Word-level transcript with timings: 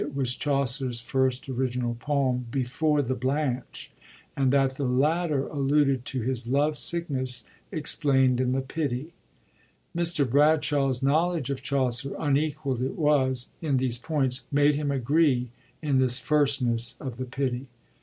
s 0.19 0.35
Chaucer's 0.35 0.99
first 0.99 1.47
original 1.47 1.93
poem, 1.93 2.47
before 2.49 3.03
the 3.03 3.13
Blanche, 3.13 3.91
and 4.35 4.51
that 4.51 4.73
the 4.73 4.83
latter 4.85 5.45
alluded 5.49 6.05
to 6.05 6.21
his 6.23 6.47
love 6.47 6.75
sickness 6.75 7.43
explaind 7.71 8.39
in 8.41 8.51
the 8.51 8.61
Pity,^ 8.61 9.11
Mr. 9.95 10.27
Bradshaw's 10.27 11.03
knowledge 11.03 11.51
of 11.51 11.61
Chaucer 11.61 12.15
—unequald 12.17 12.81
it 12.81 12.97
was, 12.97 13.49
in 13.61 13.77
these 13.77 13.99
points— 13.99 14.41
made 14.61 14.73
him 14.73 14.89
agree 14.89 15.51
in 15.83 15.99
this 15.99 16.17
firstness 16.17 16.95
of 16.99 17.17
the 17.17 17.25
Pity. 17.25 17.67